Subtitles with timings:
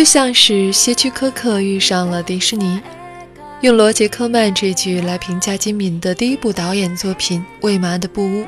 [0.00, 2.80] 就像是希区柯克遇上了迪士尼，
[3.60, 8.42] 用罗杰·科曼这句来评价金敏的第一部导演作品《未麻的布屋》，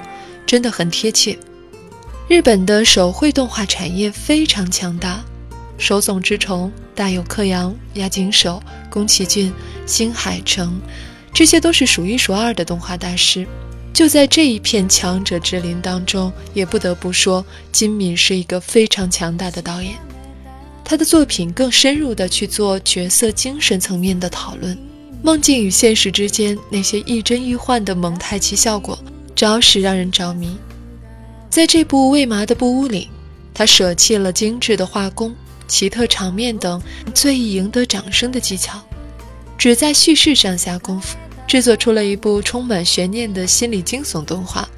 [0.47, 1.39] 真的很贴切。
[2.27, 5.23] 日本的手绘动画产业非常强大，
[5.77, 9.53] 手冢治虫、大友克洋、押井守、宫崎骏、
[9.85, 10.81] 新海诚，
[11.35, 13.47] 这些都是数一数二的动画大师。
[13.93, 19.95] 就在这一片强者之林当中，也不得不说，金敏是一个非常强大的导演。
[20.85, 24.77] 他的作品更深入地去做角色精神层面的讨论，
[25.23, 28.99] 梦境与现实之间那些亦真亦幻的蒙太奇效果，
[29.35, 30.57] 着实让人着迷。
[31.49, 33.09] 在这部《未麻的布屋》里，
[33.55, 35.35] 他舍弃了精致的画工、
[35.69, 36.83] 奇特场面等
[37.15, 38.81] 最易赢得掌声的技巧，
[39.57, 44.69] 只在叙事上下功夫，制作出了一部充满悬念的心理惊悚动画。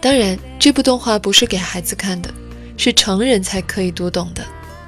[0.00, 2.28] 当然，这部动画不是给孩子看的，
[2.76, 4.44] 是成人才可以读懂的。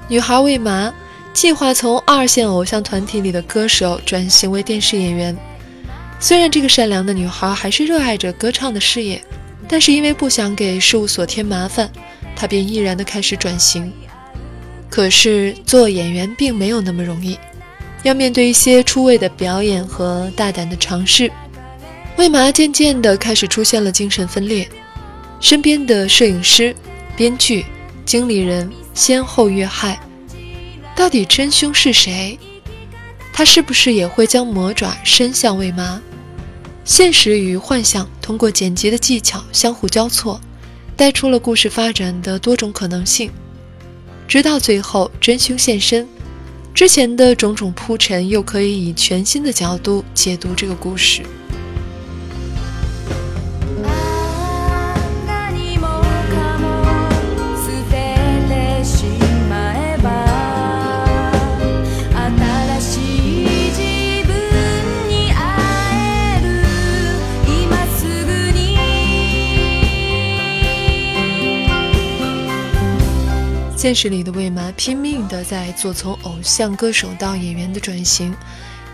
[0.09, 0.93] 女孩魏麻
[1.33, 5.35] 计划从二线偶像团体里的歌手转型为电视演员。
[6.19, 9.21] 虽然这个善良的女孩还是热爱着歌唱的事业，
[9.67, 11.89] 但是因为不想给事务所添麻烦，
[12.35, 13.91] 她便毅然地开始转型。
[14.89, 17.37] 可是做演员并没有那么容易，
[18.03, 21.29] 要面对一些出位的表演和大胆的尝试。
[22.15, 24.67] 魏麻渐渐地开始出现了精神分裂，
[25.41, 26.73] 身边的摄影师、
[27.15, 27.65] 编剧、
[28.05, 28.71] 经理人。
[28.97, 29.99] 先后遇害，
[30.95, 32.39] 到底真凶是谁？
[33.31, 36.01] 他是不是也会将魔爪伸向魏妈？
[36.83, 40.41] 现实与幻想通过剪辑的技巧相互交错，
[40.95, 43.29] 带出了故事发展的多种可能性。
[44.27, 46.07] 直到最后真凶现身，
[46.73, 51.21] 之前的种种铺陈又可以以全新的角度解读这个故事。
[73.77, 78.33] 现实里的魏麻拼命地在做从偶像歌手到演员的转型，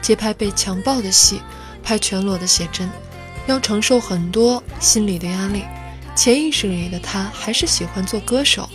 [0.01, 1.39] 接拍被强暴的戏，
[1.81, 2.89] 拍全裸的写真，
[3.47, 5.63] 要承受很多心理的压力。
[6.13, 8.69] 潜意识里的他还是喜欢做歌手，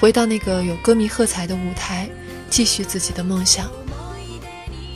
[0.00, 2.08] 回到那个有歌迷喝彩的舞台，
[2.48, 3.70] 继续自己的梦想。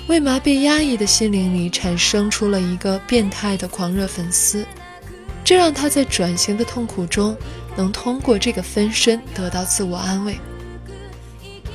[0.08, 4.64] 魏麻被压抑的心灵里产生出了一个变态的狂热粉丝，
[5.44, 7.36] 这让他在转型的痛苦中
[7.76, 10.38] 能通过这个分身得到自我安慰。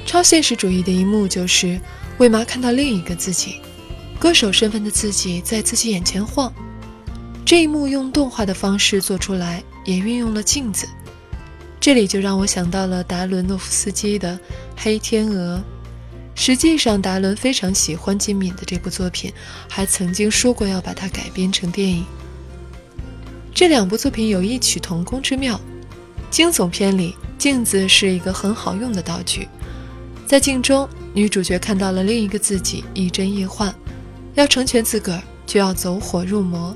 [0.06, 1.80] 超现实主义的一幕就是
[2.18, 3.62] 魏麻看到另一个自己，
[4.20, 6.52] 歌手身份的自己在自己眼前晃。
[7.46, 10.88] 这一幕用动画的方式做出来，也运用了镜子。
[11.80, 14.34] 这里就让我想到了达伦诺夫斯基的
[14.76, 15.58] 《黑天鹅》。
[16.34, 19.32] 实际上，达伦非常喜欢金敏的这部作品，
[19.68, 22.06] 还曾经说过要把它改编成电影。
[23.54, 25.60] 这两部作品有异曲同工之妙。
[26.32, 29.50] 惊悚片里，镜子是一个很好用的道具。
[30.26, 33.76] 在镜中，女主角看到了另一个自己，亦真亦幻。
[34.34, 36.74] 要成全自个儿，就要走火入魔。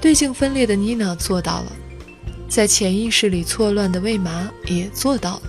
[0.00, 1.72] 对镜分裂的妮娜做到了，
[2.48, 5.42] 在潜意识里错乱的魏麻也做到了。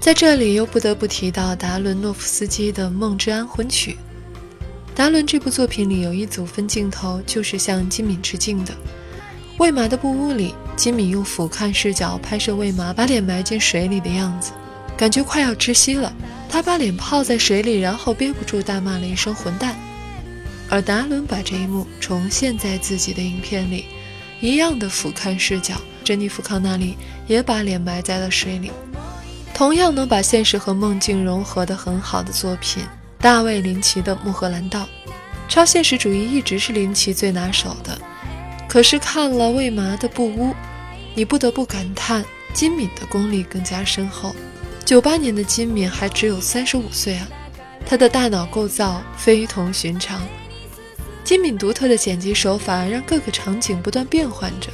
[0.00, 3.92] 在这里，又不得不提到达伦诺夫斯基的《梦之安魂曲》。
[4.92, 8.74] 达伦这部作品里有一组分镜头，就是向金敏致敬的。
[9.58, 14.52] 魏麻的布屋里，金敏用俯瞰视角拍摄魏麻把脸埋进水里的样子。
[14.96, 16.12] 感觉快要窒息了，
[16.48, 19.76] 他把脸泡在水里，然后憋不住大骂了一声“混蛋”。
[20.70, 23.86] 而达伦把这一幕重现在自己的影片里，
[24.40, 25.74] 一样的俯瞰视角。
[26.04, 26.96] 珍妮弗·康纳利
[27.26, 28.70] 也把脸埋在了水里。
[29.52, 32.84] 同样能把现实和梦境融合的很好的作品，
[33.18, 34.82] 大卫·林奇的《穆赫兰道》。
[35.48, 37.98] 超现实主义一直是林奇最拿手的，
[38.68, 40.50] 可是看了未麻的《布屋》，
[41.14, 42.22] 你不得不感叹
[42.52, 44.36] 金敏的功力更加深厚。
[44.84, 47.26] 九八年的金敏还只有三十五岁啊，
[47.86, 50.20] 他的大脑构造非同寻常。
[51.24, 54.70] 金敏独特的剪辑手法让各个场景不断变换着，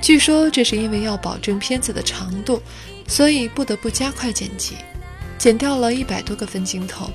[0.00, 2.62] 据说这是因为要保证片子的长度，
[3.06, 4.76] 所以不得不加快剪辑，
[5.38, 7.10] 剪掉了一百多个分镜头。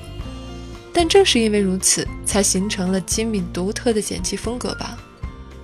[0.92, 4.96] 但正是因为如此，才形成了金敏独特的剪辑风格吧。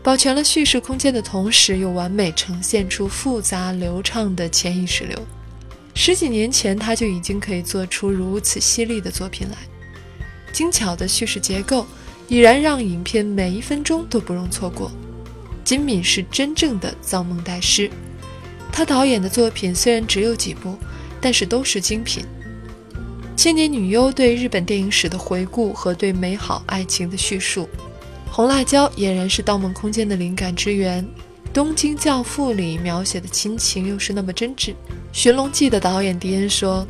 [0.03, 5.19] 保全了叙事空间的同时，又完美呈现出复杂流畅的潜意识流。
[5.95, 9.57] 十几年前，他就已经可以做出如此犀利的作品来。
[10.53, 11.87] 精巧的叙事结构，
[12.29, 14.91] 已然让影片每一分钟都不容错过。
[15.63, 17.91] 金敏是真正的造梦大师。
[18.73, 20.79] 他导演的作品虽然只有几部，
[21.21, 22.25] 但是都是精品。
[23.37, 27.65] 千年女优对日本电影史的回顾和对美好爱情的叙述，
[28.33, 31.05] 《红辣椒》俨然是《盗梦空间》的灵感之源，
[31.53, 34.69] 《东京教父》里描写的亲情又是那么真挚。
[35.13, 36.87] 《寻龙记》的导演迪恩说：“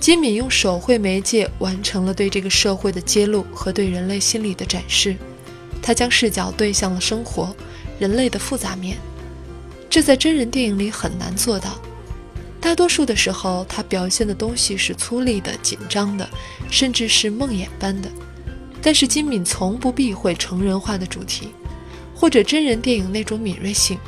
[0.00, 5.14] 金敏用手绘媒介完成了对这个社会的揭露和对人类心理的展示，
[5.80, 7.54] 他将视角对向了生活、
[8.00, 8.98] 人类的复杂面，
[9.88, 11.80] 这在真人电影里很难做到。”
[12.60, 16.28] 大多数的时候，他表现的东西是粗粝的、紧张的，
[16.68, 18.10] 甚至是梦魇般的。
[18.82, 21.48] 但是金敏从不避讳成人化的主题，
[22.14, 23.98] 或者真人电影那种敏锐性。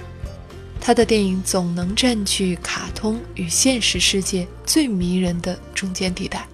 [0.80, 6.46] 他的电影总能占据卡通与现实世界最迷人的中间地带。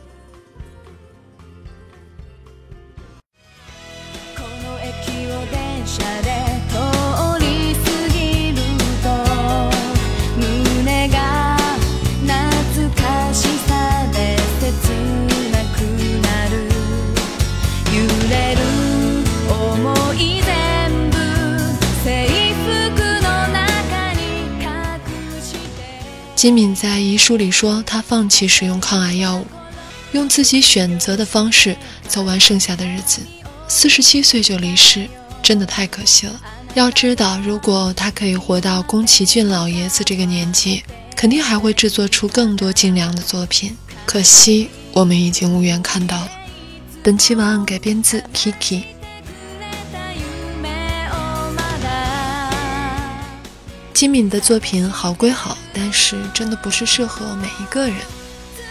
[26.39, 29.45] 金敏在遗书里说，他放弃使用抗癌药物，
[30.13, 31.77] 用自己选择的方式
[32.07, 33.21] 走完剩下的日子。
[33.67, 35.09] 四十七岁就离世，
[35.43, 36.41] 真的太可惜了。
[36.75, 40.85] 要知道，如果他可以活到宫崎骏老爷子这个年纪，
[41.17, 43.77] 肯定还会制作出更多精良的作品。
[44.07, 46.31] 可惜，我们已经无缘看到了。
[47.03, 48.85] 本期文案改编自 Kiki。
[53.93, 57.99] 金敏的作品好归好，但是真的不是适合每一个人，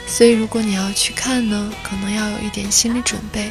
[0.06, 3.50] 所以如果你要去看呢，可能要有一点心理准备。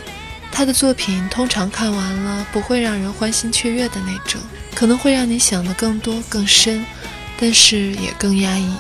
[0.53, 4.38] 他的作品通常看完了不会让人欢欣雀跃的那种，
[4.75, 6.85] 可能会让你想的更多更深，
[7.38, 8.70] 但是也更压抑。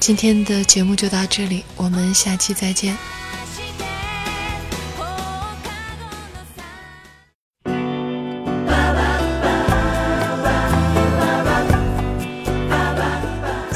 [0.00, 2.96] 今天的节目就到这里，我们下期再见。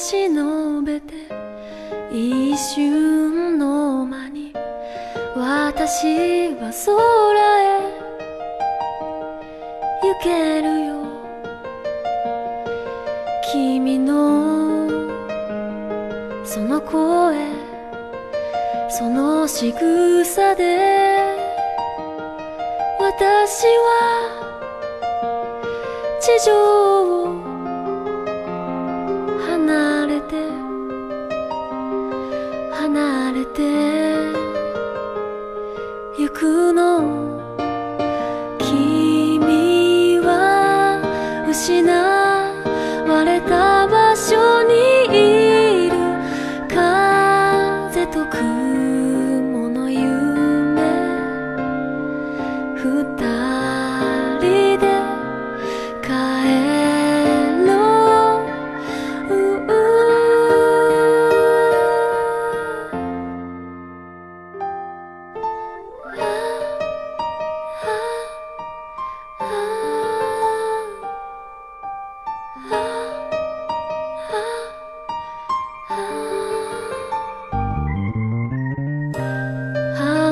[0.00, 1.12] 差し伸べて
[2.10, 4.50] 一瞬の間に
[5.36, 6.96] 私は空
[7.60, 7.84] へ
[10.02, 11.04] 行けるよ。
[13.52, 14.88] 君の
[16.46, 17.36] その声
[18.88, 21.36] その仕草で
[22.98, 24.48] 私は
[26.20, 26.79] 地上
[33.40, 33.62] れて
[36.18, 37.40] 行くの。
[38.58, 41.00] 君は
[41.48, 41.99] 失う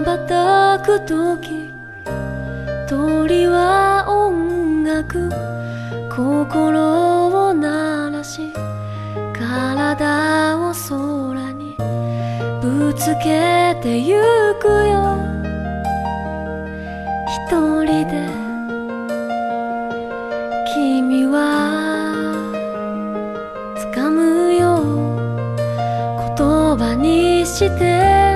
[0.08, 1.70] ばたく時
[2.88, 5.28] 鳥は音楽
[6.08, 8.50] 心を鳴らし
[9.34, 11.76] 体を空に
[12.62, 14.18] ぶつけてゆ
[14.58, 15.18] くよ。
[17.26, 18.26] 一人で
[20.74, 21.36] 君は
[23.92, 24.80] 掴むよ
[26.34, 28.27] 言葉にして